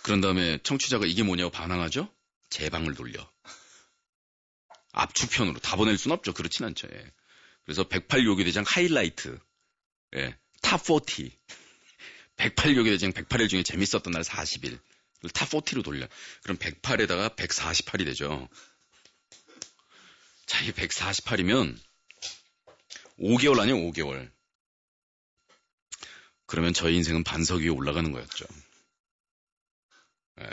[0.04, 2.08] 그런 다음에 청취자가 이게 뭐냐고 반항하죠?
[2.50, 3.30] 재방을 돌려.
[4.92, 6.32] 압축편으로 다 보낼 순 없죠.
[6.32, 6.88] 그렇진 않죠.
[6.92, 7.12] 예.
[7.64, 9.38] 그래서 108 요괴대장 하이라이트.
[10.16, 10.36] 예.
[10.62, 11.30] top40.
[12.36, 14.80] 108 요괴대장 108일 중에 재밌었던 날 40일.
[15.22, 16.08] top40로 돌려.
[16.42, 18.48] 그럼 108에다가 148이 되죠.
[20.46, 21.78] 자, 이 148이면
[23.18, 24.30] 5개월 아니에요, 5개월.
[26.46, 28.46] 그러면 저희 인생은 반석 위에 올라가는 거였죠.
[30.40, 30.48] 에,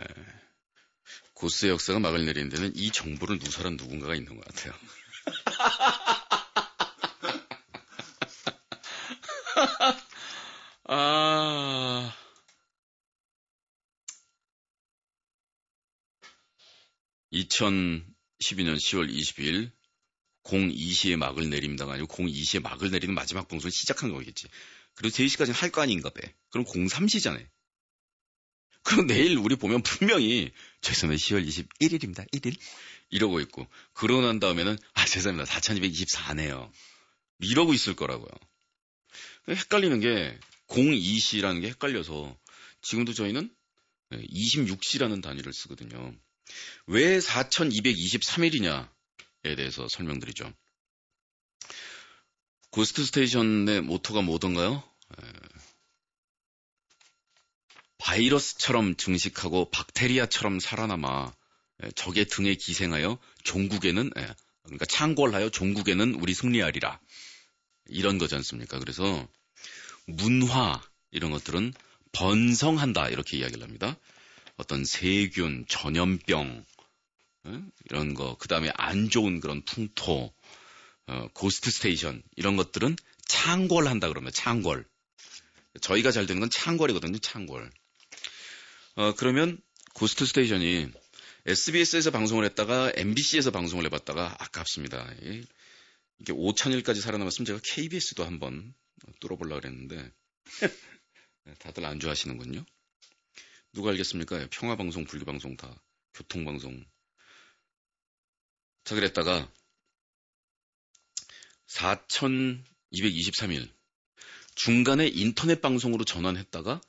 [1.36, 4.74] 고스의 역사가 막을 내리는 데는 이 정보를 누설한 누군가가 있는 것 같아요.
[10.88, 12.12] 아.
[17.34, 19.72] 2012년 10월 22일
[20.44, 24.48] 02시에 막을 내립니다가 아니고 02시에 막을 내리는 마지막 방송을 시작한 거겠지.
[24.96, 26.22] 그리고 3시까지는 할 거 아닌가 봐.
[26.50, 27.46] 그럼 03시잖아요.
[28.86, 31.20] 그럼 내일 우리 보면 분명히 죄송합니다.
[31.26, 32.32] 10월 21일입니다.
[32.32, 32.56] 1일.
[33.10, 33.68] 이러고 있고.
[33.94, 35.52] 그러고 난 다음에는 아 죄송합니다.
[35.52, 36.72] 4224네요.
[37.40, 38.30] 이러고 있을 거라고요.
[39.50, 42.38] 헷갈리는 게 02시라는 게 헷갈려서
[42.84, 43.50] 지금도 저희는
[44.12, 46.14] 26시라는 단위를 쓰거든요.
[46.86, 48.88] 왜 4223일이냐에
[49.58, 50.54] 대해서 설명드리죠.
[52.70, 54.84] Ghost Station의 모토가 뭐던가요?
[58.06, 61.34] 바이러스처럼 증식하고 박테리아처럼 살아남아
[61.96, 64.12] 적의 등에 기생하여 종국에는
[64.62, 67.00] 그러니까 창궐하여 종국에는 우리 승리하리라
[67.88, 68.78] 이런 거지 않습니까?
[68.78, 69.28] 그래서
[70.06, 71.74] 문화 이런 것들은
[72.12, 73.98] 번성한다 이렇게 이야기를 합니다.
[74.58, 76.64] 어떤 세균, 전염병
[77.86, 80.32] 이런 거, 그 다음에 안 좋은 그런 풍토,
[81.08, 82.96] 어, Ghost Station 이런 것들은
[83.28, 84.86] 창궐한다 그러면 창궐.
[85.82, 87.18] 저희가 잘 되는 건 창궐이거든요.
[87.18, 87.72] 창궐.
[88.96, 89.62] 어, 그러면
[89.94, 90.90] Ghost Station이
[91.46, 95.06] SBS에서 방송을 했다가 MBC에서 방송을 해봤다가 아깝습니다.
[96.20, 98.74] 이게 5천일까지 살아남았으면 제가 KBS도 한번
[99.20, 100.12] 뚫어보려고 그랬는데
[101.60, 102.66] 다들 안 좋아하시는군요.
[103.74, 104.48] 누가 알겠습니까?
[104.50, 105.84] 평화방송, 분리방송 다
[106.14, 106.86] 교통방송.
[108.86, 109.52] 자 그랬다가
[111.68, 113.70] 4223일
[114.56, 116.80] 중간에 인터넷 방송으로 전환했다가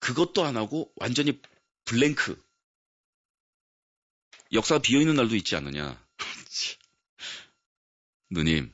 [0.00, 1.40] 그것도 안 하고 완전히
[1.84, 2.42] 블랭크.
[4.52, 6.04] 역사가 비어있는 날도 있지 않느냐.
[8.30, 8.72] 누님,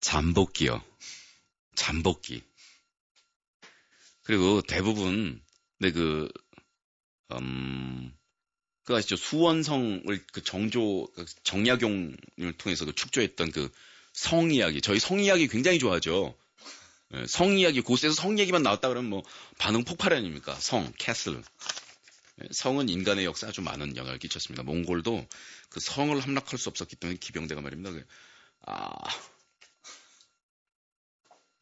[0.00, 0.84] 잠복기요.
[1.74, 2.42] 잠복기.
[4.22, 5.42] 그리고 대부분,
[5.78, 6.28] 네, 그,
[7.32, 8.16] 음,
[8.84, 9.16] 그 아시죠?
[9.16, 13.68] 수원성을 그 정조, 그 정약용을 통해서 그 축조했던 그
[14.12, 14.80] 성 이야기.
[14.80, 16.36] 저희 성 이야기 굉장히 좋아하죠.
[17.14, 19.22] 예, 성 이야기, 고스에서 성 얘기만 나왔다 그러면 뭐
[19.58, 20.54] 반응 폭발 아닙니까?
[20.56, 21.42] 성, 캐슬.
[22.42, 24.62] 예, 성은 인간의 역사에 아주 많은 영향을 끼쳤습니다.
[24.62, 25.26] 몽골도
[25.70, 27.90] 그 성을 함락할 수 없었기 때문에 기병대가 말입니다.
[27.92, 28.04] 그,
[28.66, 28.90] 아,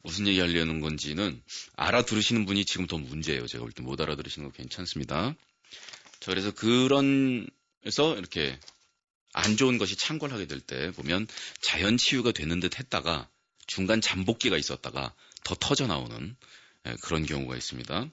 [0.03, 1.41] 무슨 얘기 하려는 건지는
[1.75, 3.45] 알아들으시는 분이 지금 더 문제예요.
[3.47, 5.35] 제가 볼 때 못 알아들으시는 거 괜찮습니다.
[6.19, 7.47] 자, 그래서 그런
[7.83, 8.59] 에서 이렇게
[9.33, 11.27] 안 좋은 것이 창궐하게 될 때 보면
[11.61, 13.27] 자연 치유가 되는 듯 했다가
[13.67, 15.13] 중간 잠복기가 있었다가
[15.51, 16.37] 더 터져 나오는
[16.87, 18.09] 예, 그런 경우가 있습니다.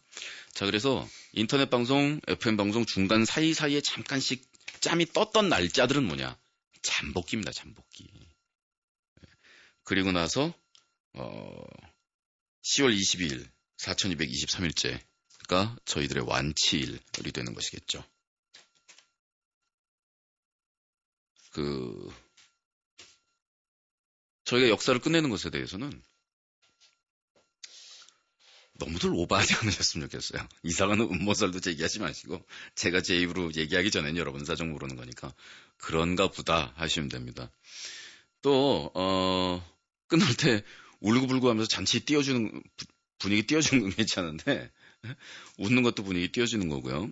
[0.54, 4.44] 자, 그래서 인터넷 방송, FM 방송 중간 사이사이에 잠깐씩
[4.80, 6.36] 짬이 떴던 날짜들은 뭐냐?
[6.82, 8.10] 잠복기입니다, 잠복기.
[9.22, 9.26] 예,
[9.84, 10.52] 그리고 나서,
[11.14, 11.64] 어,
[12.64, 15.00] 10월 22일, 4223일째
[15.46, 18.04] 가 저희들의 완치일이 되는 것이겠죠.
[21.52, 22.12] 그,
[24.44, 26.02] 저희가 역사를 끝내는 것에 대해서는
[28.78, 30.46] 너무들 오버하지 않으셨으면 좋겠어요.
[30.62, 35.34] 이상한 음모설도 제기하지 마시고 제가 제 입으로 얘기하기 전엔 여러분 사정 모르는 거니까
[35.76, 37.50] 그런가 보다 하시면 됩니다.
[38.40, 39.64] 또 어,
[40.06, 40.62] 끝날 때
[41.00, 42.62] 울고불고 하면서 잔치 띄워주는
[43.18, 44.70] 분위기 띄워주는 건 괜찮은데
[45.58, 47.10] 웃는 것도 분위기 띄워주는 거고요.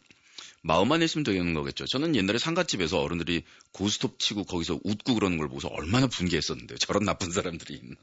[0.63, 1.87] 마음만 있으면 되는 거겠죠.
[1.87, 6.79] 저는 옛날에 상가집에서 어른들이 고스톱 치고 거기서 웃고 그러는 걸 보고서 얼마나 분개했었는데요.
[6.79, 7.97] 저런 나쁜 사람들이 있나.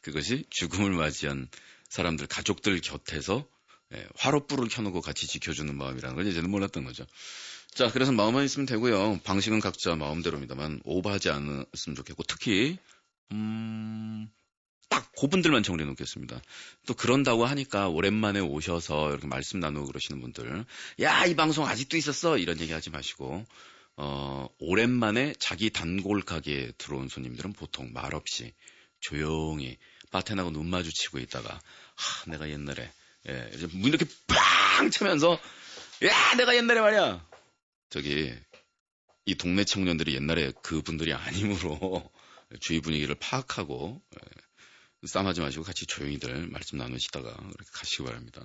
[0.00, 1.48] 그것이 죽음을 맞이한
[1.90, 3.46] 사람들, 가족들 곁에서
[3.92, 7.04] 예, 화롯불을 켜놓고 같이 지켜주는 마음이라는 걸 이제는 몰랐던 거죠.
[7.74, 9.20] 자, 그래서 마음만 있으면 되고요.
[9.24, 12.78] 방식은 각자 마음대로입니다만 오버하지 않았으면 좋겠고 특히
[13.32, 14.28] 음,
[14.88, 16.40] 딱 그분들만 정리해 놓겠습니다.
[16.86, 20.64] 또 그런다고 하니까 오랜만에 오셔서 이렇게 말씀 나누고 그러시는 분들,
[21.00, 22.38] 야, 이 방송 아직도 있었어!
[22.38, 23.44] 이런 얘기 하지 마시고,
[23.96, 28.52] 어, 오랜만에 자기 단골 가게에 들어온 손님들은 보통 말없이
[28.98, 29.78] 조용히
[30.10, 31.60] 바텐하고 눈 마주치고 있다가,
[31.94, 32.90] 하, 내가 옛날에,
[33.28, 35.38] 예, 문 이렇게 빵 차면서,
[36.04, 37.26] 야, 내가 옛날에 말이야.
[37.90, 38.32] 저기
[39.26, 42.10] 이 동네 청년들이 옛날에 그분들이 아니므로
[42.60, 48.42] 주위 분위기를 파악하고 예, 싸움하지 마시고 같이 조용히들 말씀 나누시다가 그렇게 가시기 바랍니다.